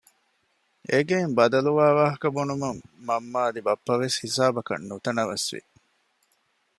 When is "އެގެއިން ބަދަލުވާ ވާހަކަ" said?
0.91-2.27